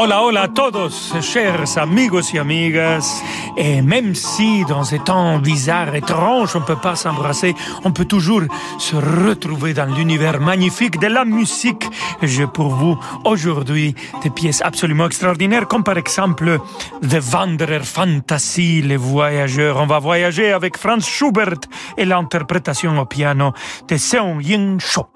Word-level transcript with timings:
Hola, 0.00 0.22
hola 0.22 0.42
a 0.42 0.48
todos, 0.48 1.12
chers 1.22 1.76
amigos 1.76 2.32
y 2.32 2.38
amigas. 2.38 3.20
Et 3.56 3.82
même 3.82 4.14
si 4.14 4.64
dans 4.64 4.84
ces 4.84 5.00
temps 5.00 5.40
bizarres, 5.40 5.92
étranges, 5.96 6.54
on 6.54 6.60
ne 6.60 6.64
peut 6.64 6.76
pas 6.76 6.94
s'embrasser, 6.94 7.56
on 7.82 7.90
peut 7.90 8.04
toujours 8.04 8.42
se 8.78 8.94
retrouver 8.94 9.74
dans 9.74 9.92
l'univers 9.92 10.38
magnifique 10.38 11.00
de 11.00 11.08
la 11.08 11.24
musique. 11.24 11.84
J'ai 12.22 12.46
pour 12.46 12.68
vous 12.68 12.96
aujourd'hui 13.24 13.96
des 14.22 14.30
pièces 14.30 14.62
absolument 14.62 15.06
extraordinaires, 15.06 15.66
comme 15.66 15.82
par 15.82 15.98
exemple 15.98 16.60
The 17.02 17.18
Wanderer 17.34 17.82
Fantasy, 17.82 18.82
les 18.82 18.96
voyageurs. 18.96 19.78
On 19.78 19.86
va 19.86 19.98
voyager 19.98 20.52
avec 20.52 20.78
Franz 20.78 21.04
Schubert 21.04 21.58
et 21.96 22.04
l'interprétation 22.04 22.96
au 23.00 23.04
piano 23.04 23.52
de 23.88 23.96
Seung 23.96 24.40
Yin 24.42 24.78
Cho. 24.78 25.08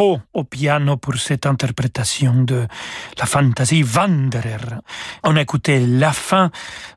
Au 0.00 0.44
piano 0.44 0.96
pour 0.96 1.16
cette 1.16 1.44
interprétation 1.44 2.44
de 2.44 2.68
la 3.18 3.26
fantasie 3.26 3.82
Wanderer. 3.82 4.78
On 5.24 5.34
a 5.34 5.40
écouté 5.40 5.80
la 5.80 6.12
fin 6.12 6.52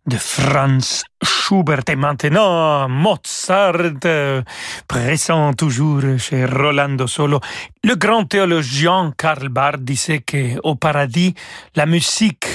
de 0.06 0.18
Franz 0.18 1.04
Schubert 1.24 1.82
et 1.88 1.96
maintenant 1.96 2.88
Mozart, 2.88 3.98
présent 4.88 5.54
toujours 5.54 6.04
chez 6.20 6.46
Rolando 6.46 7.08
Solo. 7.08 7.40
Le 7.84 7.96
grand 7.96 8.26
théologien 8.26 9.14
Karl 9.18 9.50
Barth 9.50 9.82
disait 9.82 10.22
qu'au 10.22 10.76
paradis, 10.76 11.34
la 11.76 11.88
musique 11.88 12.46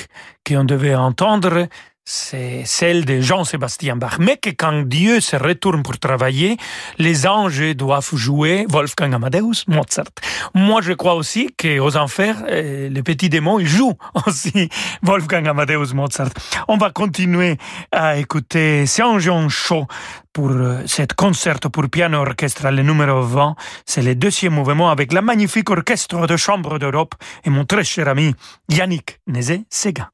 qu'on 0.47 0.63
devait 0.63 0.95
entendre, 0.95 1.67
c'est 2.09 2.63
celle 2.65 3.05
de 3.05 3.21
Jean-Sébastien 3.21 3.97
Bach. 3.97 4.19
Mais 4.21 4.37
que 4.37 4.51
quand 4.51 4.83
Dieu 4.83 5.21
se 5.21 5.35
retourne 5.35 5.83
pour 5.83 5.99
travailler, 5.99 6.57
les 6.99 7.27
anges 7.27 7.75
doivent 7.75 8.15
jouer 8.15 8.65
Wolfgang 8.69 9.13
Amadeus 9.13 9.65
Mozart. 9.67 10.15
Moi, 10.55 10.81
je 10.83 10.93
crois 10.93 11.15
aussi 11.15 11.51
qu'aux 11.59 11.97
enfers, 11.97 12.37
euh, 12.49 12.89
les 12.89 13.03
petits 13.03 13.29
démons 13.29 13.59
ils 13.59 13.67
jouent 13.67 13.99
aussi 14.27 14.69
Wolfgang 15.03 15.49
Amadeus 15.49 15.95
Mozart. 15.95 16.31
On 16.69 16.77
va 16.77 16.91
continuer 16.91 17.59
à 17.91 18.17
écouter 18.17 18.85
Jean 18.87 19.49
Chaud 19.49 19.87
pour 20.33 20.51
euh, 20.51 20.83
cette 20.87 21.15
concert 21.15 21.59
pour 21.59 21.89
piano 21.91 22.19
orchestral 22.19 22.81
numéro 22.81 23.23
20. 23.23 23.57
C'est 23.85 24.03
le 24.03 24.15
deuxième 24.15 24.55
mouvement 24.55 24.91
avec 24.91 25.13
la 25.13 25.23
magnifique 25.23 25.71
orchestre 25.71 26.29
de 26.29 26.37
chambre 26.37 26.79
d'Europe 26.79 27.17
et 27.45 27.51
mon 27.51 27.65
très 27.65 27.83
cher 27.83 28.07
ami 28.07 28.33
Yannick 28.69 29.19
Nézé-Séguin. 29.27 30.07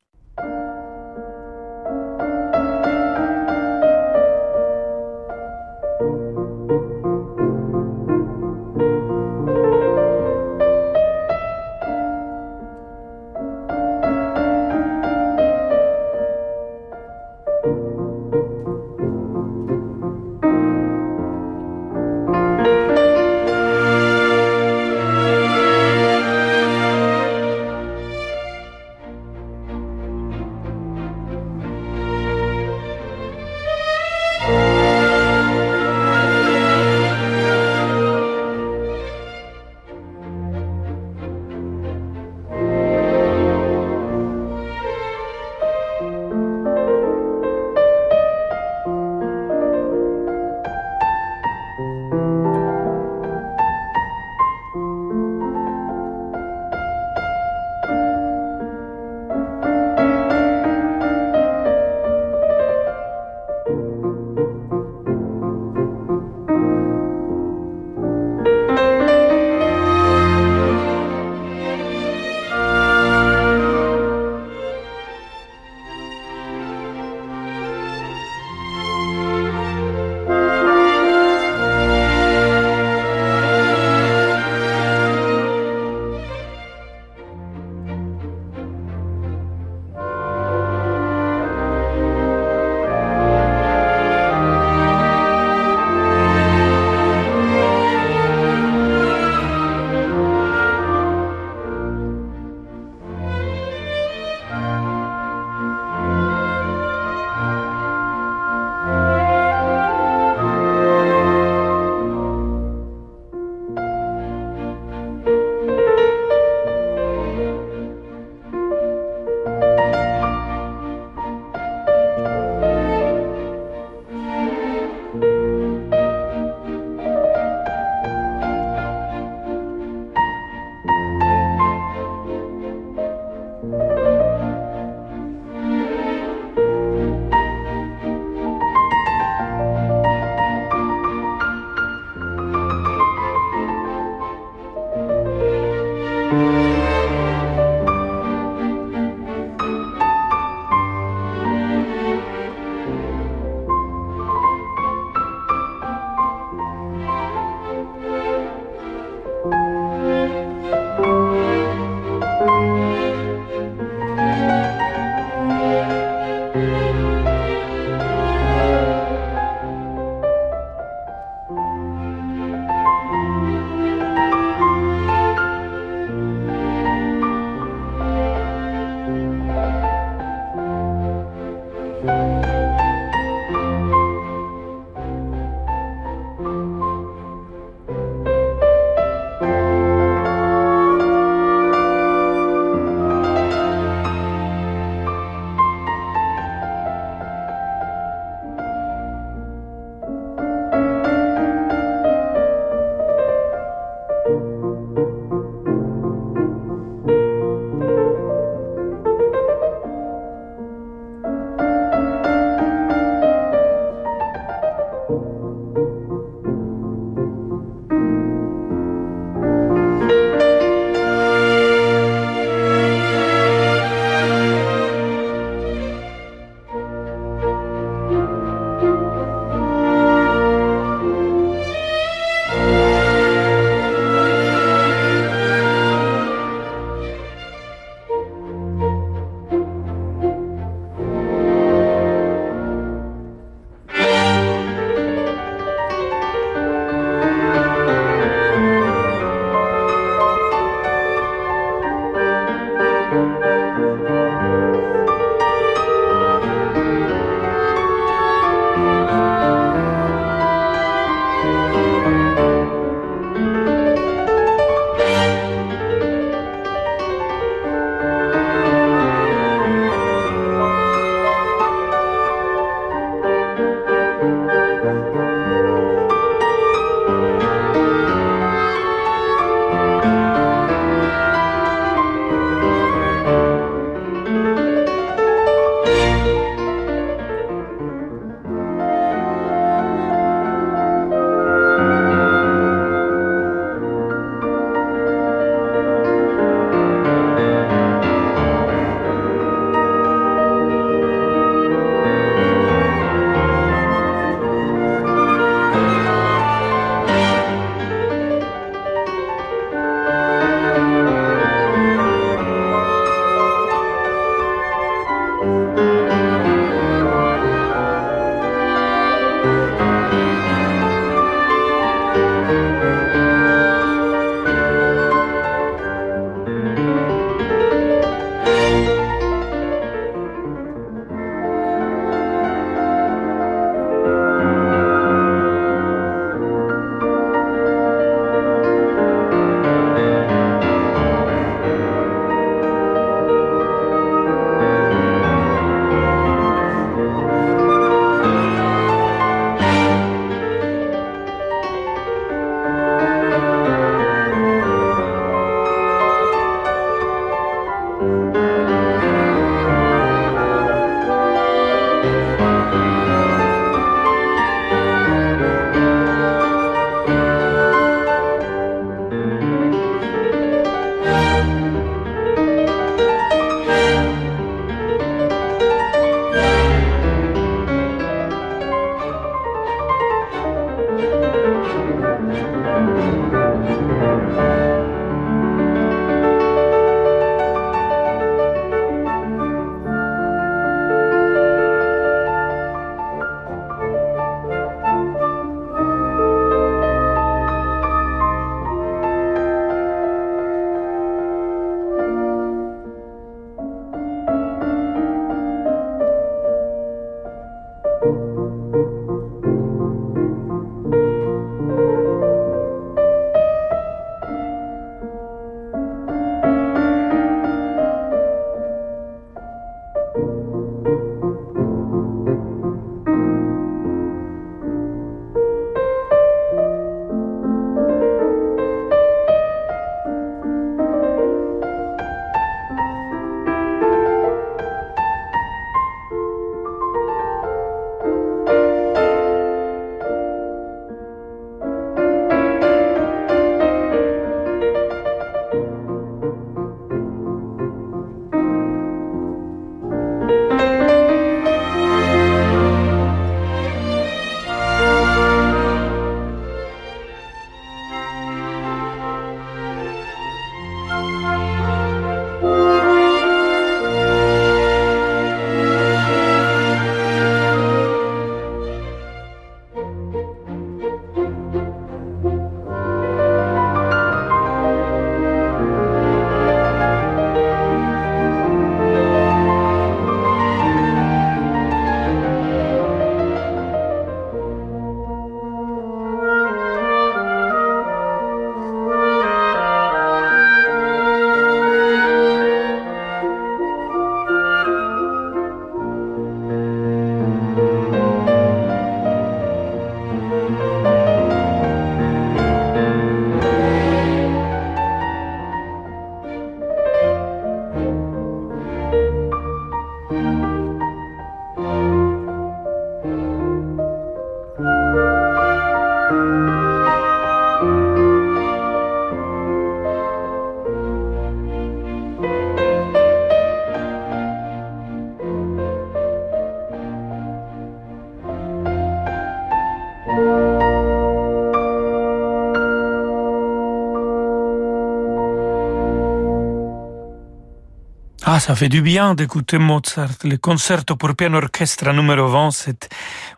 Ça 538.42 538.56
fait 538.56 538.68
du 538.68 538.82
bien 538.82 539.14
d'écouter 539.14 539.58
Mozart. 539.58 540.18
Le 540.24 540.36
concerto 540.36 540.96
pour 540.96 541.14
piano 541.14 541.38
orchestre 541.38 541.92
numéro 541.92 542.26
20, 542.26 542.50
c'est 542.50 542.88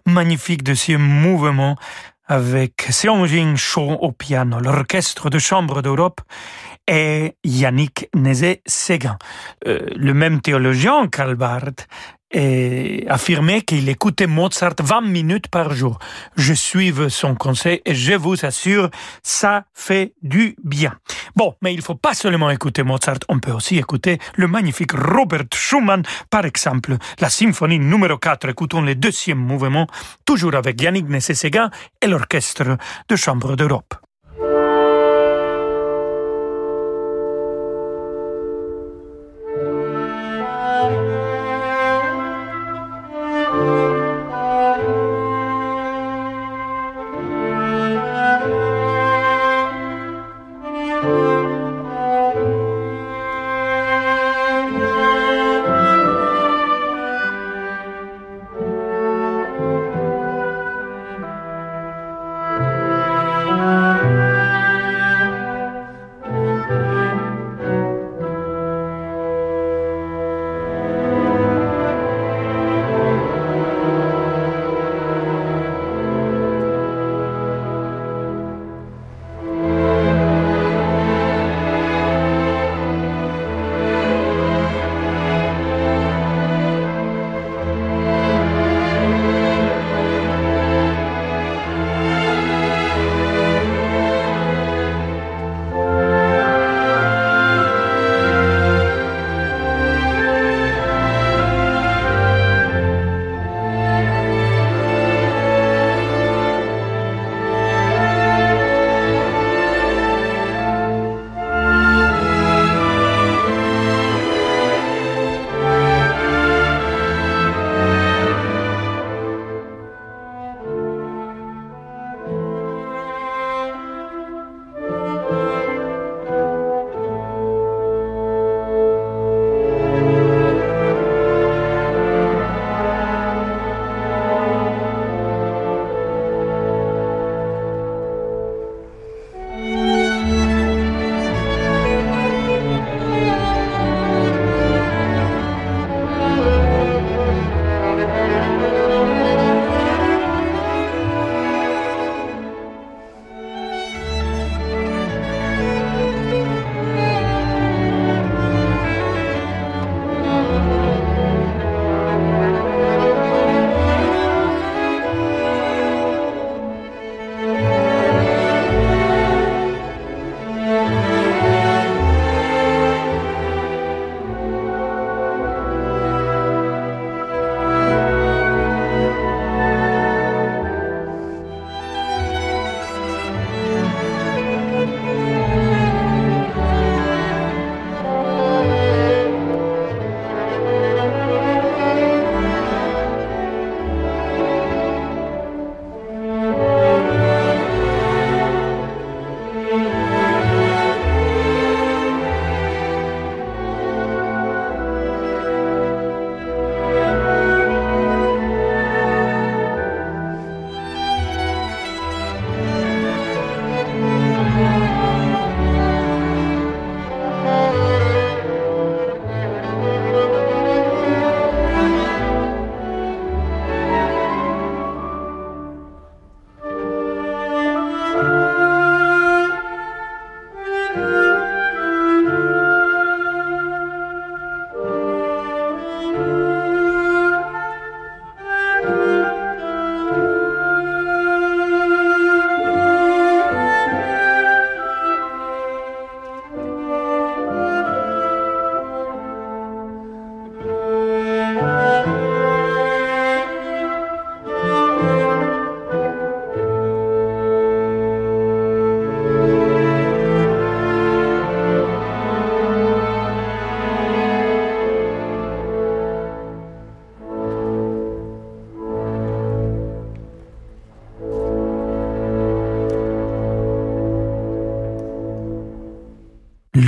magnifique 0.06 0.62
deuxième 0.62 1.02
mouvement 1.02 1.76
avec 2.26 2.86
Seong 2.88 3.26
Jin 3.26 3.54
Cho 3.54 3.82
au 3.82 4.12
piano, 4.12 4.58
l'orchestre 4.60 5.28
de 5.28 5.38
chambre 5.38 5.82
d'Europe 5.82 6.22
et 6.88 7.36
Yannick 7.44 8.08
Nézet-Séguin. 8.14 9.18
Euh, 9.66 9.80
le 9.94 10.14
même 10.14 10.40
théologien 10.40 11.06
qu'Albart 11.08 11.84
et 12.34 13.06
affirmé 13.08 13.62
qu'il 13.62 13.88
écoutait 13.88 14.26
Mozart 14.26 14.74
20 14.82 15.02
minutes 15.02 15.48
par 15.48 15.72
jour. 15.72 15.98
Je 16.36 16.52
suive 16.52 17.08
son 17.08 17.34
conseil 17.34 17.80
et 17.86 17.94
je 17.94 18.14
vous 18.14 18.44
assure, 18.44 18.90
ça 19.22 19.64
fait 19.72 20.12
du 20.22 20.56
bien. 20.62 20.94
Bon, 21.36 21.54
mais 21.62 21.72
il 21.72 21.80
faut 21.80 21.94
pas 21.94 22.12
seulement 22.14 22.50
écouter 22.50 22.82
Mozart, 22.82 23.20
on 23.28 23.38
peut 23.38 23.52
aussi 23.52 23.78
écouter 23.78 24.18
le 24.34 24.48
magnifique 24.48 24.92
Robert 24.92 25.44
Schumann, 25.54 26.02
par 26.28 26.44
exemple, 26.44 26.96
la 27.20 27.30
symphonie 27.30 27.78
numéro 27.78 28.18
4. 28.18 28.48
Écoutons 28.48 28.82
le 28.82 28.94
deuxième 28.94 29.38
mouvement, 29.38 29.86
toujours 30.24 30.56
avec 30.56 30.80
Yannick 30.82 31.08
Nécességuin 31.08 31.70
et 32.02 32.06
l'orchestre 32.06 32.76
de 33.08 33.16
chambre 33.16 33.54
d'Europe. 33.56 34.03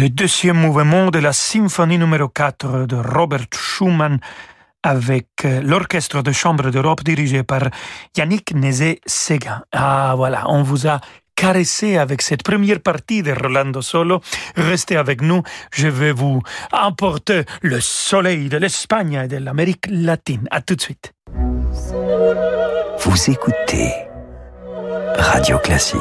Deuxième 0.05 0.59
mouvement 0.59 1.11
de 1.11 1.19
la 1.19 1.33
symphonie 1.33 1.99
numéro 1.99 2.29
4 2.29 2.87
de 2.87 2.97
Robert 2.97 3.47
Schumann 3.55 4.19
avec 4.83 5.29
euh, 5.45 5.63
l'orchestre 5.63 6.23
de 6.23 6.33
chambre 6.33 6.71
d'Europe 6.71 7.03
dirigé 7.03 7.43
par 7.43 7.63
Yannick 8.17 8.55
Nézet-Séguin. 8.55 9.63
Ah 9.73 10.15
voilà, 10.17 10.45
on 10.49 10.63
vous 10.63 10.87
a 10.87 11.01
caresser 11.35 11.97
avec 11.97 12.23
cette 12.23 12.43
première 12.43 12.81
partie 12.81 13.23
de 13.23 13.33
Rolando 13.33 13.81
Solo. 13.81 14.21
Restez 14.57 14.97
avec 14.97 15.23
nous, 15.23 15.43
je 15.73 15.89
vais 15.89 16.13
vous 16.13 16.41
emporter 16.73 17.45
le 17.63 17.81
soleil 17.81 18.49
de 18.49 18.59
l'Espagne 18.59 19.21
et 19.25 19.29
de 19.29 19.39
l'Amérique 19.39 19.87
latine. 19.91 20.47
À 20.51 20.61
tout 20.61 20.77
de 20.77 20.81
suite. 20.81 21.13
Vous 23.01 23.31
écoutez 23.31 23.93
Radio 25.19 25.59
Classique. 25.59 26.01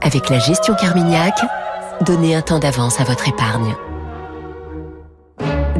Avec 0.00 0.28
la 0.30 0.38
gestion 0.38 0.74
Carmignac, 0.74 1.34
donnez 2.04 2.34
un 2.34 2.42
temps 2.42 2.58
d'avance 2.58 3.00
à 3.00 3.04
votre 3.04 3.28
épargne. 3.28 3.74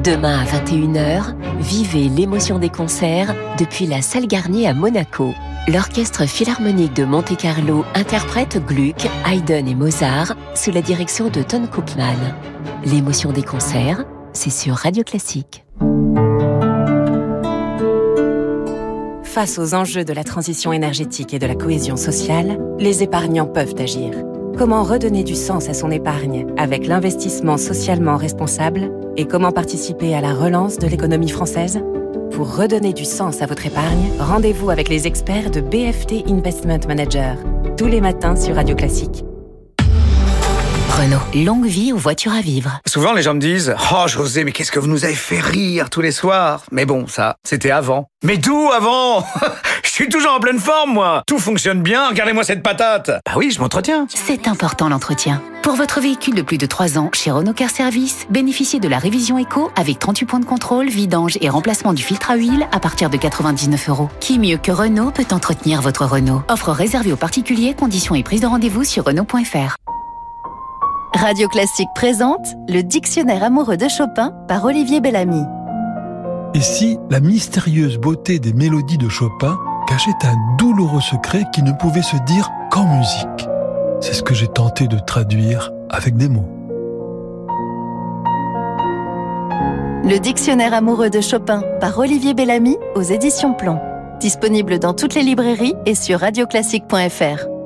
Demain 0.03 0.39
à 0.39 0.45
21h, 0.45 1.35
vivez 1.59 2.09
l'émotion 2.09 2.59
des 2.59 2.69
concerts 2.69 3.35
depuis 3.59 3.87
la 3.87 4.01
salle 4.01 4.27
Garnier 4.27 4.69
à 4.69 4.75
Monaco. 4.75 5.35
L'Orchestre 5.67 6.25
Philharmonique 6.27 6.95
de 6.95 7.05
Monte-Carlo 7.05 7.85
interprète 7.95 8.65
Gluck, 8.65 9.09
Haydn 9.27 9.69
et 9.69 9.75
Mozart 9.75 10.35
sous 10.55 10.71
la 10.71 10.83
direction 10.83 11.29
de 11.29 11.43
Ton 11.43 11.67
Koopman. 11.67 12.17
L'émotion 12.85 13.33
des 13.33 13.43
concerts, 13.43 14.05
c'est 14.33 14.51
sur 14.51 14.77
Radio 14.77 15.03
Classique. 15.03 15.65
Face 19.25 19.59
aux 19.59 19.75
enjeux 19.75 20.05
de 20.05 20.13
la 20.13 20.25
transition 20.25 20.73
énergétique 20.73 21.35
et 21.35 21.39
de 21.39 21.47
la 21.47 21.55
cohésion 21.55 21.97
sociale, 21.97 22.59
les 22.79 23.03
épargnants 23.03 23.47
peuvent 23.47 23.75
agir. 23.79 24.13
Comment 24.59 24.83
redonner 24.83 25.23
du 25.23 25.37
sens 25.37 25.69
à 25.69 25.73
son 25.73 25.89
épargne 25.93 26.45
avec 26.57 26.89
l'investissement 26.89 27.59
socialement 27.59 28.17
responsable 28.17 28.91
et 29.17 29.25
comment 29.25 29.53
participer 29.53 30.17
à 30.17 30.21
la 30.21 30.35
relance 30.35 30.79
de 30.79 30.89
l'économie 30.89 31.29
française? 31.29 31.81
Pour 32.33 32.57
redonner 32.57 32.93
du 32.93 33.05
sens 33.05 33.41
à 33.41 33.47
votre 33.47 33.67
épargne, 33.67 34.11
rendez-vous 34.19 34.71
avec 34.71 34.89
les 34.89 35.07
experts 35.07 35.53
de 35.53 35.61
BFT 35.61 36.29
Investment 36.29 36.89
Manager 36.89 37.37
tous 37.77 37.87
les 37.87 38.01
matins 38.01 38.35
sur 38.35 38.57
Radio 38.57 38.75
Classique. 38.75 39.23
Renault, 40.99 41.45
longue 41.45 41.67
vie 41.67 41.93
aux 41.93 41.97
voitures 41.97 42.33
à 42.33 42.41
vivre. 42.41 42.81
Souvent, 42.85 43.13
les 43.13 43.23
gens 43.23 43.33
me 43.33 43.39
disent 43.39 43.73
Oh, 43.93 44.09
José, 44.09 44.43
mais 44.43 44.51
qu'est-ce 44.51 44.73
que 44.73 44.81
vous 44.81 44.89
nous 44.89 45.05
avez 45.05 45.15
fait 45.15 45.39
rire 45.39 45.91
tous 45.91 46.01
les 46.01 46.11
soirs? 46.11 46.63
Mais 46.73 46.87
bon, 46.87 47.07
ça, 47.07 47.37
c'était 47.45 47.71
avant. 47.71 48.09
Mais 48.25 48.37
d'où 48.37 48.69
avant? 48.73 49.25
Je 49.85 49.91
suis 49.91 50.09
toujours 50.09 50.33
en 50.33 50.41
pleine 50.41 50.59
forme, 50.59 50.93
moi 50.93 51.23
Tout 51.29 51.39
fonctionne 51.39 51.83
bien, 51.83 52.09
regardez-moi 52.09 52.43
cette 52.43 52.65
patate 52.65 53.11
Bah 53.25 53.33
oui, 53.37 53.53
je 53.53 53.61
m'entretiens 53.61 54.07
C'est 54.13 54.49
important 54.49 54.89
l'entretien. 54.89 55.41
Pour 55.63 55.75
votre 55.75 56.01
véhicule 56.01 56.35
de 56.35 56.43
plus 56.43 56.59
de 56.59 56.67
3 56.67 56.99
ans, 56.99 57.11
chez 57.13 57.31
Renault 57.31 57.53
Car 57.53 57.71
Service, 57.71 58.27
bénéficiez 58.31 58.81
de 58.81 58.89
la 58.89 58.99
révision 58.99 59.39
éco 59.39 59.71
avec 59.77 60.01
38 60.01 60.27
points 60.27 60.41
de 60.41 60.45
contrôle, 60.45 60.89
vidange 60.89 61.39
et 61.41 61.49
remplacement 61.49 61.93
du 61.93 62.03
filtre 62.03 62.33
à 62.33 62.37
huile 62.37 62.67
à 62.73 62.81
partir 62.81 63.09
de 63.09 63.17
99 63.17 63.89
euros. 63.89 64.09
Qui 64.19 64.39
mieux 64.41 64.57
que 64.57 64.73
Renault 64.73 65.13
peut 65.13 65.27
entretenir 65.31 65.81
votre 65.81 66.05
Renault? 66.07 66.43
Offre 66.49 66.71
réservée 66.71 67.13
aux 67.13 67.17
particuliers, 67.17 67.75
conditions 67.75 68.17
et 68.17 68.23
prise 68.25 68.41
de 68.41 68.47
rendez-vous 68.47 68.85
sur 68.85 69.05
Renault.fr. 69.05 69.77
Radio 71.21 71.49
Classique 71.49 71.89
présente 71.97 72.55
le 72.69 72.83
Dictionnaire 72.83 73.43
amoureux 73.43 73.77
de 73.77 73.89
Chopin 73.89 74.33
par 74.47 74.65
Olivier 74.65 75.01
Bellamy. 75.01 75.43
Et 76.55 76.61
si 76.61 76.97
la 77.11 77.19
mystérieuse 77.19 77.99
beauté 77.99 78.39
des 78.39 78.53
mélodies 78.53 78.99
de 78.99 79.09
Chopin 79.09 79.59
cachait 79.89 80.13
un 80.23 80.37
douloureux 80.59 81.01
secret 81.01 81.43
qui 81.53 81.65
ne 81.65 81.73
pouvait 81.73 82.03
se 82.03 82.17
dire 82.19 82.49
qu'en 82.71 82.85
musique? 82.85 83.49
C'est 84.01 84.13
ce 84.13 84.23
que 84.23 84.33
j'ai 84.33 84.47
tenté 84.47 84.87
de 84.87 85.01
traduire 85.01 85.73
avec 85.91 86.17
des 86.17 86.29
mots. 86.29 86.49
Le 90.05 90.19
Dictionnaire 90.19 90.73
amoureux 90.73 91.11
de 91.11 91.21
Chopin 91.21 91.65
par 91.81 91.99
Olivier 91.99 92.33
Bellamy 92.33 92.77
aux 92.95 93.03
éditions 93.03 93.55
Plomb. 93.55 93.81
Disponible 94.21 94.79
dans 94.79 94.95
toutes 94.95 95.17
les 95.17 95.23
librairies 95.23 95.75
et 95.85 95.97
sur 95.97 96.21
radioclassique.fr. 96.21 97.58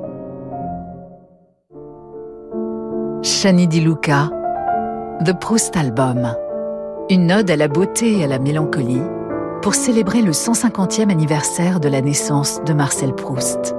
Shani 3.43 3.67
Di 3.67 3.81
Luca, 3.81 4.29
The 5.25 5.37
Proust 5.37 5.75
Album. 5.75 6.33
Une 7.09 7.29
ode 7.29 7.51
à 7.51 7.57
la 7.57 7.67
beauté 7.67 8.19
et 8.19 8.23
à 8.23 8.27
la 8.27 8.39
mélancolie 8.39 9.01
pour 9.61 9.75
célébrer 9.75 10.21
le 10.21 10.31
150e 10.31 11.11
anniversaire 11.11 11.81
de 11.81 11.89
la 11.89 11.99
naissance 11.99 12.63
de 12.63 12.71
Marcel 12.71 13.13
Proust. 13.13 13.75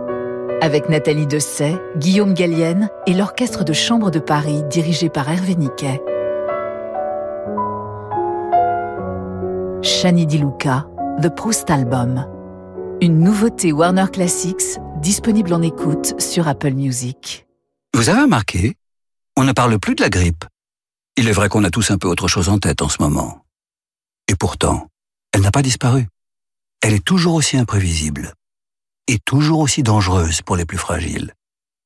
Avec 0.61 0.91
Nathalie 0.91 1.27
Dessay, 1.27 1.81
Guillaume 1.97 2.35
Gallienne 2.35 2.91
et 3.07 3.15
l'Orchestre 3.15 3.65
de 3.65 3.73
chambre 3.73 4.11
de 4.11 4.19
Paris 4.19 4.65
dirigé 4.69 5.09
par 5.09 5.31
Hervé 5.31 5.55
Niquet. 5.55 6.03
Shani 9.81 10.27
Di 10.27 10.37
Luca, 10.37 10.87
The 11.23 11.35
Proust 11.35 11.71
Album. 11.71 12.27
Une 13.01 13.19
nouveauté 13.19 13.73
Warner 13.73 14.09
Classics 14.13 14.79
disponible 15.01 15.55
en 15.55 15.63
écoute 15.63 16.21
sur 16.21 16.49
Apple 16.49 16.75
Music. 16.75 17.47
Vous 17.95 18.11
avez 18.11 18.21
remarqué 18.21 18.77
on 19.37 19.45
ne 19.45 19.53
parle 19.53 19.79
plus 19.79 19.95
de 19.95 20.03
la 20.03 20.11
grippe. 20.11 20.45
Il 21.17 21.29
est 21.29 21.33
vrai 21.33 21.49
qu'on 21.49 21.65
a 21.65 21.71
tous 21.71 21.91
un 21.91 21.99
peu 21.99 22.09
autre 22.09 22.29
chose 22.29 22.49
en 22.49 22.59
tête 22.59 22.83
en 22.83 22.89
ce 22.89 23.03
moment. 23.03 23.45
Et 24.29 24.37
pourtant, 24.37 24.89
elle 25.33 25.43
n'a 25.43 25.51
pas 25.51 25.63
disparu. 25.63 26.09
Elle 26.81 26.95
est 26.95 27.05
toujours 27.05 27.35
aussi 27.35 27.57
imprévisible. 27.57 28.33
Et 29.09 29.19
toujours 29.19 29.61
aussi 29.61 29.83
dangereuse 29.83 30.43
pour 30.43 30.57
les 30.57 30.65
plus 30.65 30.79
fragiles. 30.79 31.33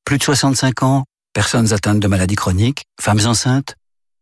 Plus 0.05 0.17
de 0.17 0.23
65 0.23 0.83
ans, 0.83 1.03
personnes 1.33 1.73
atteintes 1.73 1.99
de 1.99 2.07
maladies 2.07 2.35
chroniques, 2.35 2.85
femmes 2.99 3.25
enceintes. 3.25 3.75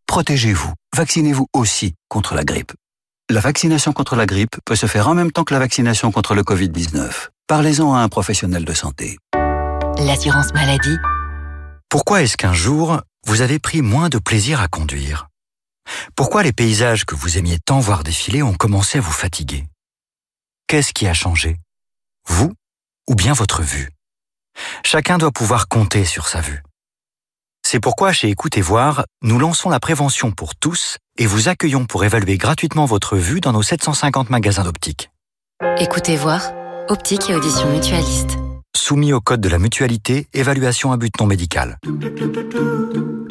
Protégez-vous, 0.08 0.74
vaccinez-vous 0.96 1.48
aussi 1.54 1.94
contre 2.10 2.34
la 2.34 2.44
grippe. 2.44 2.74
La 3.30 3.42
vaccination 3.42 3.92
contre 3.92 4.16
la 4.16 4.26
grippe 4.26 4.56
peut 4.66 4.76
se 4.76 4.86
faire 4.86 5.10
en 5.10 5.14
même 5.14 5.32
temps 5.32 5.44
que 5.44 5.54
la 5.54 5.60
vaccination 5.60 6.12
contre 6.12 6.34
le 6.34 6.44
Covid-19. 6.44 7.28
Parlez-en 7.48 7.94
à 7.94 8.00
un 8.00 8.10
professionnel 8.10 8.66
de 8.66 8.74
santé. 8.74 9.18
L'assurance 10.00 10.54
maladie. 10.54 10.98
Pourquoi 11.90 12.22
est-ce 12.22 12.38
qu'un 12.38 12.54
jour, 12.54 13.02
vous 13.28 13.42
avez 13.42 13.60
pris 13.60 13.82
moins 13.82 14.08
de 14.08 14.20
plaisir 14.20 14.62
à 14.62 14.70
conduire 14.70 15.28
Pourquoi 16.16 16.44
les 16.44 16.54
paysages 16.54 17.06
que 17.06 17.14
vous 17.14 17.38
aimiez 17.38 17.60
tant 17.60 17.80
voir 17.80 18.06
défiler 18.06 18.42
ont 18.42 18.54
commencé 18.54 19.00
à 19.00 19.02
vous 19.02 19.12
fatiguer? 19.12 19.66
Qu'est-ce 20.68 20.94
qui 20.94 21.08
a 21.08 21.14
changé? 21.14 21.58
Vous 22.26 22.54
ou 23.10 23.16
bien 23.16 23.34
votre 23.34 23.64
vue? 23.64 23.92
Chacun 24.86 25.18
doit 25.18 25.34
pouvoir 25.34 25.68
compter 25.68 26.06
sur 26.06 26.30
sa 26.30 26.40
vue. 26.40 26.64
C'est 27.66 27.82
pourquoi 27.82 28.14
chez 28.14 28.30
Écoutez 28.30 28.62
Voir, 28.62 29.06
nous 29.22 29.40
lançons 29.40 29.70
la 29.70 29.82
prévention 29.82 30.32
pour 30.32 30.56
tous 30.56 30.98
et 31.18 31.26
vous 31.26 31.50
accueillons 31.50 31.86
pour 31.86 32.06
évaluer 32.06 32.38
gratuitement 32.38 32.86
votre 32.86 33.18
vue 33.18 33.42
dans 33.42 33.52
nos 33.52 33.62
750 33.62 34.30
magasins 34.30 34.64
d'optique. 34.64 35.12
Écoutez 35.80 36.16
Voir, 36.16 36.54
optique 36.88 37.30
et 37.30 37.36
audition 37.36 37.70
mutualiste. 37.70 38.38
Soumis 38.74 39.12
au 39.12 39.20
code 39.20 39.42
de 39.42 39.50
la 39.50 39.60
mutualité, 39.60 40.30
évaluation 40.34 40.94
à 40.94 40.98
but 40.98 41.20
non 41.20 41.26
médical. 41.26 41.78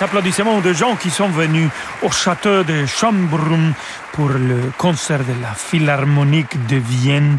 Applaudissements 0.00 0.60
de 0.60 0.72
gens 0.72 0.96
qui 0.96 1.10
sont 1.10 1.28
venus 1.28 1.68
au 2.02 2.10
château 2.10 2.62
de 2.64 2.86
Schönbrunn 2.86 3.74
pour 4.12 4.30
le 4.30 4.72
concert 4.78 5.18
de 5.18 5.34
la 5.42 5.52
Philharmonique 5.54 6.66
de 6.66 6.76
Vienne 6.76 7.38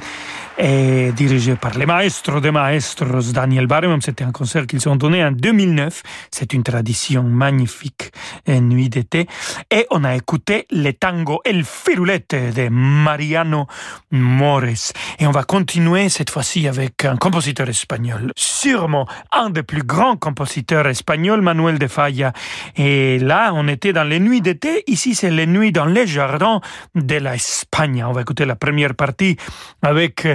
et 0.66 1.12
dirigé 1.12 1.56
par 1.58 1.78
les 1.78 1.86
maestros 1.86 2.40
de 2.40 2.50
maestros 2.50 3.34
Daniel 3.34 3.68
Barenboim. 3.68 4.00
C'était 4.00 4.24
un 4.24 4.32
concert 4.32 4.66
qu'ils 4.66 4.88
ont 4.88 4.96
donné 4.96 5.24
en 5.24 5.32
2009. 5.34 6.02
C'est 6.32 6.54
une 6.54 6.64
tradition 6.64 7.24
magnifique, 7.24 8.12
une 8.48 8.70
nuit 8.70 8.88
d'été. 8.88 9.28
Et 9.70 9.86
on 9.92 10.06
a 10.06 10.16
écouté 10.16 10.66
le 10.72 10.92
tango 10.92 11.42
El 11.44 11.66
Firulete 11.66 12.54
de 12.56 12.70
Mariano 12.70 13.68
Mores. 14.12 14.94
Et 15.20 15.28
on 15.28 15.32
va 15.32 15.44
continuer 15.44 16.08
cette 16.08 16.30
fois-ci 16.30 16.66
avec 16.70 17.04
un 17.04 17.18
compositeur 17.18 17.68
espagnol. 17.68 18.32
Sûrement 18.38 19.06
un 19.34 19.50
des 19.50 19.64
plus 19.64 19.84
grands 19.84 20.16
compositeurs 20.16 20.88
espagnols, 20.88 21.42
Manuel 21.42 21.78
de 21.78 21.88
Falla. 21.88 22.32
Et 22.78 23.20
là, 23.20 23.52
on 23.54 23.68
était 23.68 23.92
dans 23.92 24.06
les 24.06 24.22
nuits 24.22 24.40
d'été. 24.40 24.84
Ici, 24.88 25.14
c'est 25.14 25.30
les 25.30 25.46
nuits 25.46 25.74
dans 25.74 25.86
les 25.86 26.08
jardins 26.08 26.62
de 26.96 27.16
l'Espagne. 27.16 28.02
On 28.08 28.14
va 28.14 28.22
écouter 28.22 28.46
la 28.46 28.56
première 28.56 28.96
partie 28.96 29.36
avec 29.82 30.26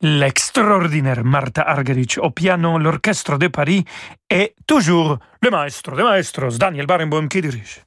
l'extraordinaire 0.00 1.24
Martha 1.24 1.62
Argerich 1.62 2.18
au 2.18 2.30
piano, 2.30 2.78
l'Orchestre 2.78 3.38
de 3.38 3.48
Paris 3.48 3.84
et 4.30 4.54
toujours 4.66 5.18
le 5.40 5.50
maestro 5.50 5.96
de 5.96 6.02
maestros, 6.02 6.58
Daniel 6.58 6.86
Barenboim, 6.86 7.28
qui 7.28 7.40
dirige. 7.40 7.84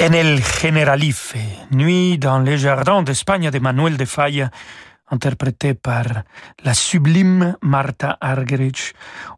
En 0.00 0.14
el 0.14 0.40
Generalife, 0.40 1.34
Nuit 1.72 2.18
dans 2.18 2.38
les 2.38 2.56
jardins 2.56 3.02
d'Espagne 3.02 3.50
de 3.50 3.58
Manuel 3.58 3.96
de 3.96 4.04
Falla, 4.04 4.48
interprété 5.10 5.74
par 5.74 6.04
la 6.62 6.72
sublime 6.72 7.56
Marta 7.62 8.16
Argerich 8.20 8.92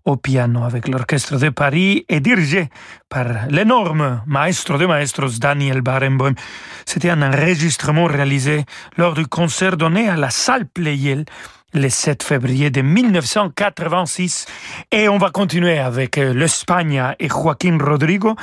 au 0.04 0.18
piano 0.18 0.62
avec 0.62 0.86
l'Orchestre 0.86 1.38
de 1.38 1.48
Paris 1.48 2.04
et 2.10 2.20
dirigé 2.20 2.68
par 3.08 3.48
l'énorme 3.48 4.22
maestro 4.26 4.76
de 4.76 4.84
maestros 4.84 5.38
Daniel 5.38 5.80
Barenboim. 5.80 6.34
C'était 6.84 7.08
un 7.08 7.22
enregistrement 7.22 8.04
réalisé 8.04 8.66
lors 8.98 9.14
du 9.14 9.26
concert 9.26 9.78
donné 9.78 10.10
à 10.10 10.16
la 10.16 10.28
salle 10.28 10.66
Pleyel 10.66 11.24
le 11.72 11.88
7 11.88 12.22
février 12.22 12.70
de 12.70 12.82
1986. 12.82 14.44
Et 14.92 15.08
on 15.08 15.16
va 15.16 15.30
continuer 15.30 15.78
avec 15.78 16.16
l'Espagne 16.16 17.02
et 17.18 17.28
Joaquín 17.28 17.80
Rodrigo 17.80 18.36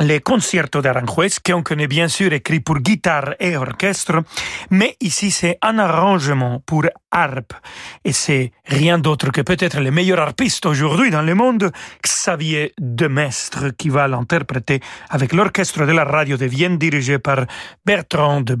les 0.00 0.20
concertos 0.20 0.82
d'Aranjuez, 0.82 1.30
qu'on 1.44 1.62
connaît 1.62 1.86
bien 1.86 2.08
sûr 2.08 2.32
écrit 2.32 2.60
pour 2.60 2.78
guitare 2.78 3.34
et 3.38 3.56
orchestre, 3.56 4.22
mais 4.70 4.96
ici 5.00 5.30
c'est 5.30 5.58
un 5.62 5.78
arrangement 5.78 6.62
pour 6.66 6.84
harpe. 7.10 7.52
Et 8.04 8.12
c'est 8.12 8.52
rien 8.64 8.98
d'autre 8.98 9.30
que 9.30 9.40
peut-être 9.40 9.80
le 9.80 9.90
meilleur 9.90 10.18
harpiste 10.18 10.66
aujourd'hui 10.66 11.10
dans 11.10 11.22
le 11.22 11.34
monde, 11.34 11.70
Xavier 12.02 12.72
Demestre, 12.78 13.76
qui 13.76 13.88
va 13.88 14.08
l'interpréter 14.08 14.80
avec 15.10 15.32
l'orchestre 15.32 15.86
de 15.86 15.92
la 15.92 16.04
radio 16.04 16.36
de 16.36 16.46
Vienne 16.46 16.78
dirigé 16.78 17.18
par 17.18 17.46
Bertrand 17.84 18.40
de 18.40 18.54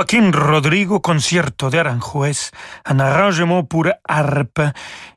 Joaquín 0.00 0.32
Rodrigo, 0.32 1.02
concierto 1.02 1.68
de 1.68 1.76
Aranjuez, 1.76 2.52
un 2.86 3.00
arrangement 3.00 3.64
pour 3.64 3.86
harpe. 4.08 4.62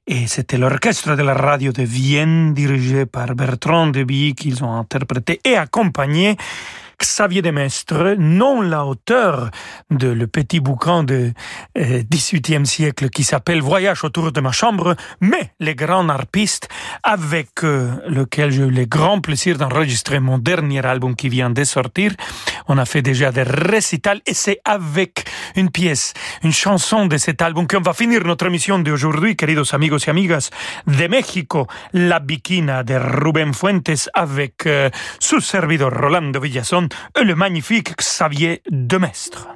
Et 0.06 0.28
c'était 0.28 0.58
l'orchestre 0.58 1.16
de 1.16 1.24
la 1.24 1.34
radio 1.34 1.72
de 1.72 1.84
Vienne, 1.84 2.54
dirigé 2.54 3.06
par 3.06 3.34
Bertrand 3.34 3.88
Deby, 3.88 4.36
qu'ils 4.36 4.62
ont 4.62 4.78
interprété 4.78 5.40
et 5.46 5.56
accompagné. 5.56 6.36
Xavier 7.00 7.42
Demestre, 7.42 8.16
non 8.18 8.62
la 8.62 8.86
hauteur 8.86 9.50
de 9.90 10.08
le 10.08 10.28
petit 10.28 10.60
bouquin 10.60 11.04
du 11.04 11.34
XVIIIe 11.76 12.66
siècle 12.66 13.10
qui 13.10 13.24
s'appelle 13.24 13.62
Voyage 13.62 14.04
autour 14.04 14.32
de 14.32 14.42
ma 14.42 14.52
chambre, 14.52 14.96
mais 15.22 15.52
les 15.60 15.76
grands 15.76 16.08
harpistes 16.10 16.68
avec 17.04 17.64
euh, 17.64 17.92
lequel 18.08 18.52
j'ai 18.52 18.64
eu 18.64 18.70
le 18.70 18.86
grand 18.86 19.20
plaisir 19.20 19.58
d'enregistrer 19.58 20.20
mon 20.20 20.38
dernier 20.38 20.86
album 20.86 21.16
qui 21.16 21.30
vient 21.30 21.50
de 21.50 21.64
sortir. 21.64 22.12
On 22.68 22.78
a 22.78 22.86
fait 22.86 23.02
déjà 23.02 23.32
des 23.32 23.44
récitals 23.44 24.22
et 24.26 24.34
c'est 24.34 24.60
avec 24.66 25.26
une 25.56 25.70
pièce, 25.70 26.14
une 26.44 26.52
chanson 26.52 27.06
de 27.06 27.18
cet 27.18 27.42
album 27.42 27.68
qu'on 27.68 27.82
va 27.82 27.94
finir 27.94 28.24
notre 28.24 28.46
émission 28.48 28.80
d'aujourd'hui, 28.80 29.36
queridos 29.36 29.74
amigos 29.74 30.06
y 30.08 30.10
amigas 30.10 30.50
de 30.88 31.08
México, 31.08 31.68
La 31.94 32.20
Bikina 32.20 32.84
de 32.84 32.96
Rubén 32.96 33.54
Fuentes 33.54 34.10
avec 34.14 34.66
euh, 34.66 34.90
su 35.20 35.42
servidor 35.42 35.94
Rolando 35.94 36.40
Villazón 36.40 36.83
le 37.22 37.36
magnifique 37.36 37.96
Xavier 37.98 38.62
Demestre. 38.70 39.48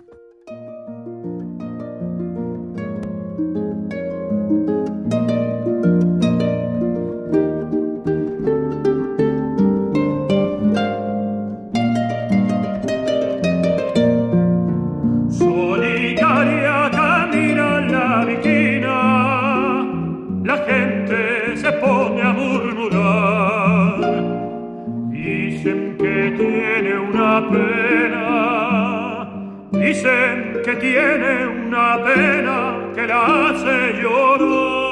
Pena, 27.51 29.27
dicen 29.71 30.61
que 30.63 30.73
tiene 30.75 31.47
una 31.65 31.87
pena 32.03 32.57
que 32.95 33.03
la 33.07 33.19
hace 33.25 33.75
llorar. 34.01 34.87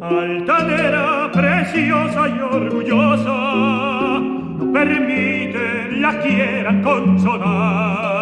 Altanera, 0.00 1.30
preciosa 1.32 2.28
y 2.28 2.38
orgullosa, 2.40 3.38
no 4.58 4.64
permite 4.72 5.64
la 6.00 6.12
quieran 6.22 6.82
consolar. 6.82 8.14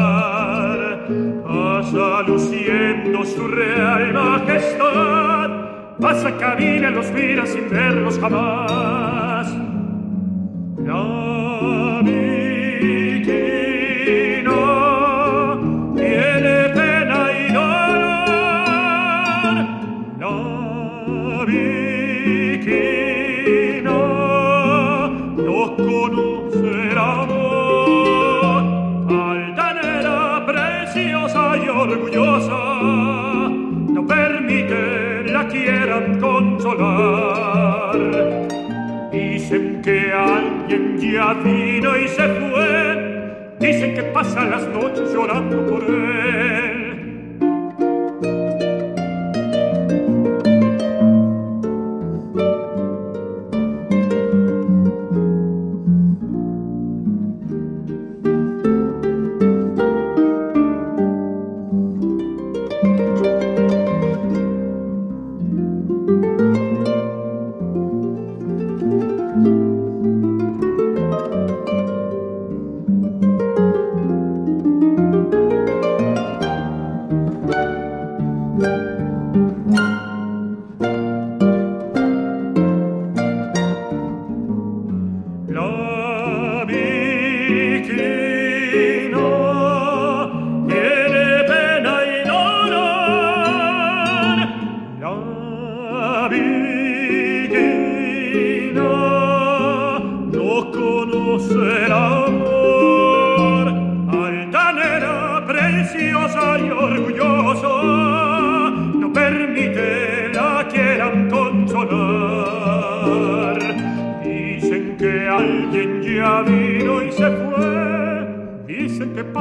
Pasa 1.46 2.22
luciendo 2.26 3.24
su 3.24 3.46
real 3.48 4.12
majestad, 4.12 5.50
pasa 6.00 6.36
camina, 6.38 6.90
los 6.90 7.10
mira 7.12 7.44
sin 7.46 7.68
verlos 7.70 8.18
jamás. 8.18 9.48
Ya 41.22 41.34
vino 41.34 41.96
y 41.96 42.08
se 42.08 42.26
fue. 42.28 43.52
Dicen 43.60 43.94
que 43.94 44.02
pasa 44.02 44.44
las 44.44 44.66
noches 44.68 45.12
llorando 45.12 45.66
por 45.66 45.84
él. 45.84 46.61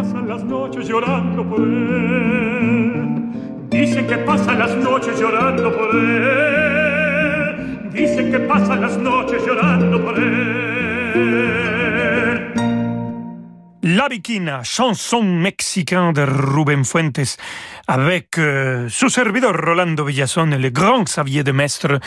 Pasan 0.01 0.27
las 0.27 0.43
noches 0.43 0.87
llorando 0.87 1.47
por 1.47 1.59
él. 1.59 3.03
Dicen 3.69 4.07
que 4.07 4.17
pasan 4.17 4.57
las 4.57 4.75
noches 4.75 5.19
llorando 5.19 5.71
por 5.71 5.95
él. 5.95 7.89
Dicen 7.93 8.31
que 8.31 8.39
pasan 8.39 8.81
las 8.81 8.97
noches 8.97 9.45
llorando 9.45 10.03
por 10.03 10.17
él. 10.17 10.91
La 13.81 14.07
Bikina, 14.09 14.61
chanson 14.63 15.39
mexicain 15.39 16.13
de 16.13 16.25
Rubén 16.25 16.83
Fuentes, 16.83 17.37
avec 17.91 18.37
euh, 18.37 18.87
son 18.89 19.09
servidor 19.09 19.53
Rolando 19.53 20.05
Villazón 20.05 20.53
et 20.53 20.57
le 20.57 20.69
grand 20.69 21.03
Xavier 21.03 21.43
de 21.43 21.51
Mestre, 21.51 21.99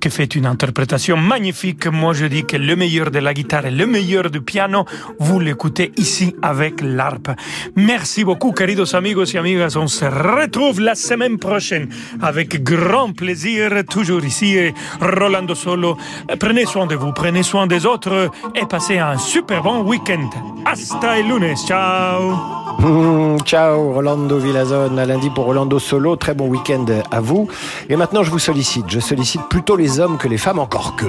qui 0.00 0.08
fait 0.08 0.32
une 0.36 0.46
interprétation 0.46 1.16
magnifique. 1.16 1.88
Moi, 1.88 2.12
je 2.12 2.26
dis 2.26 2.44
que 2.44 2.56
le 2.56 2.76
meilleur 2.76 3.10
de 3.10 3.18
la 3.18 3.34
guitare 3.34 3.66
et 3.66 3.72
le 3.72 3.84
meilleur 3.84 4.30
du 4.30 4.42
piano, 4.42 4.84
vous 5.18 5.40
l'écoutez 5.40 5.90
ici 5.96 6.36
avec 6.40 6.80
l'harpe. 6.82 7.30
Merci 7.74 8.22
beaucoup, 8.22 8.52
queridos 8.52 8.94
amigos 8.94 9.34
y 9.34 9.38
amigas. 9.38 9.74
On 9.76 9.88
se 9.88 10.04
retrouve 10.04 10.80
la 10.80 10.94
semaine 10.94 11.38
prochaine 11.38 11.88
avec 12.22 12.62
grand 12.62 13.12
plaisir, 13.12 13.82
toujours 13.90 14.24
ici, 14.24 14.56
et 14.56 14.72
Rolando 15.00 15.56
Solo. 15.56 15.98
Prenez 16.38 16.66
soin 16.66 16.86
de 16.86 16.94
vous, 16.94 17.12
prenez 17.12 17.42
soin 17.42 17.66
des 17.66 17.86
autres 17.86 18.30
et 18.54 18.66
passez 18.66 18.98
un 18.98 19.18
super 19.18 19.64
bon 19.64 19.82
week-end. 19.82 20.30
Hasta 20.64 21.18
el 21.18 21.26
lunes. 21.26 21.56
Ciao. 21.66 22.64
Ciao 23.44 23.92
Rolando 23.92 24.38
Villazone, 24.38 24.98
à 24.98 25.06
lundi 25.06 25.23
pour 25.30 25.44
Rolando 25.44 25.78
Solo, 25.78 26.16
très 26.16 26.34
bon 26.34 26.48
week-end 26.48 26.86
à 27.10 27.20
vous. 27.20 27.48
Et 27.88 27.96
maintenant 27.96 28.22
je 28.22 28.30
vous 28.30 28.38
sollicite, 28.38 28.86
je 28.88 29.00
sollicite 29.00 29.42
plutôt 29.48 29.76
les 29.76 30.00
hommes 30.00 30.18
que 30.18 30.28
les 30.28 30.38
femmes, 30.38 30.58
encore 30.58 30.96
que. 30.96 31.06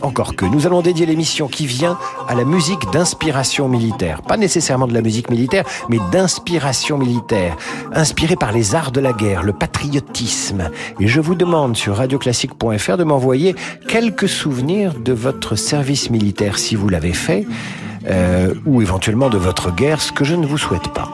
Encore 0.00 0.36
que. 0.36 0.44
Nous 0.44 0.66
allons 0.66 0.80
dédier 0.80 1.06
l'émission 1.06 1.48
qui 1.48 1.66
vient 1.66 1.98
à 2.28 2.34
la 2.34 2.44
musique 2.44 2.90
d'inspiration 2.92 3.68
militaire. 3.68 4.22
Pas 4.22 4.36
nécessairement 4.36 4.86
de 4.86 4.94
la 4.94 5.02
musique 5.02 5.30
militaire, 5.30 5.64
mais 5.88 5.98
d'inspiration 6.12 6.98
militaire. 6.98 7.56
Inspirée 7.92 8.36
par 8.36 8.52
les 8.52 8.74
arts 8.74 8.92
de 8.92 9.00
la 9.00 9.12
guerre, 9.12 9.42
le 9.42 9.52
patriotisme. 9.52 10.70
Et 11.00 11.08
je 11.08 11.20
vous 11.20 11.34
demande 11.34 11.76
sur 11.76 11.96
radioclassique.fr 11.96 12.96
de 12.96 13.04
m'envoyer 13.04 13.56
quelques 13.88 14.28
souvenirs 14.28 14.94
de 14.94 15.12
votre 15.12 15.56
service 15.56 16.10
militaire 16.10 16.58
si 16.58 16.76
vous 16.76 16.88
l'avez 16.88 17.12
fait, 17.12 17.46
euh, 18.08 18.54
ou 18.66 18.82
éventuellement 18.82 19.30
de 19.30 19.38
votre 19.38 19.74
guerre, 19.74 20.00
ce 20.00 20.12
que 20.12 20.24
je 20.24 20.36
ne 20.36 20.46
vous 20.46 20.58
souhaite 20.58 20.88
pas. 20.92 21.10